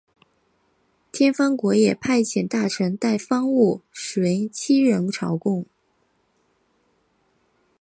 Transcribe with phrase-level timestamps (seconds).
[1.11, 5.63] 天方国也派遣大臣带方物随七人朝贡。